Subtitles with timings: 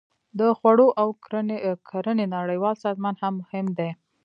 [0.39, 1.07] د خوړو او
[1.93, 3.89] کرنې نړیوال سازمان هم مهم دی